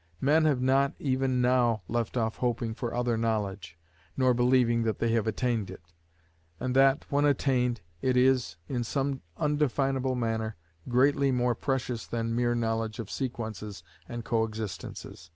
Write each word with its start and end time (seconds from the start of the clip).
Men 0.19 0.45
have 0.45 0.59
not 0.63 0.93
even 0.97 1.41
now 1.41 1.83
left 1.87 2.17
off 2.17 2.37
hoping 2.37 2.73
for 2.73 2.91
other 2.95 3.17
knowledge, 3.19 3.77
nor 4.17 4.33
believing 4.33 4.81
that 4.81 4.97
they 4.97 5.09
have 5.11 5.27
attained 5.27 5.69
it; 5.69 5.93
and 6.59 6.75
that, 6.75 7.05
when 7.11 7.23
attained, 7.23 7.81
it 8.01 8.17
is, 8.17 8.57
in 8.67 8.83
some 8.83 9.21
undefinable 9.37 10.15
manner, 10.15 10.55
greatly 10.89 11.31
more 11.31 11.53
precious 11.53 12.07
than 12.07 12.35
mere 12.35 12.55
knowledge 12.55 12.97
of 12.97 13.11
sequences 13.11 13.83
and 14.09 14.25
co 14.25 14.43
existences. 14.43 15.29